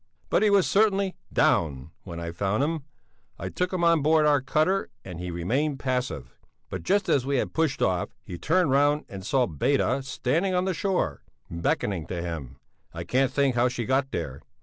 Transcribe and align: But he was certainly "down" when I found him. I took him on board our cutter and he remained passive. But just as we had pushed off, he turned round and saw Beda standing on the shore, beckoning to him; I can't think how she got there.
But 0.31 0.41
he 0.41 0.49
was 0.49 0.65
certainly 0.65 1.15
"down" 1.31 1.91
when 2.05 2.19
I 2.19 2.31
found 2.31 2.63
him. 2.63 2.85
I 3.37 3.49
took 3.49 3.71
him 3.71 3.83
on 3.83 4.01
board 4.01 4.25
our 4.25 4.41
cutter 4.41 4.89
and 5.05 5.19
he 5.19 5.29
remained 5.29 5.77
passive. 5.77 6.35
But 6.71 6.81
just 6.81 7.07
as 7.07 7.23
we 7.23 7.37
had 7.37 7.53
pushed 7.53 7.83
off, 7.83 8.09
he 8.23 8.35
turned 8.39 8.71
round 8.71 9.05
and 9.09 9.23
saw 9.23 9.45
Beda 9.45 10.01
standing 10.01 10.55
on 10.55 10.65
the 10.65 10.73
shore, 10.73 11.21
beckoning 11.51 12.07
to 12.07 12.19
him; 12.19 12.55
I 12.95 13.03
can't 13.03 13.31
think 13.31 13.53
how 13.53 13.67
she 13.67 13.85
got 13.85 14.09
there. 14.09 14.41